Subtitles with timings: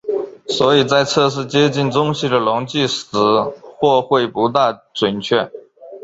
[0.47, 3.05] 所以在测试接近中性的溶剂时
[3.77, 5.47] 或会不大准确。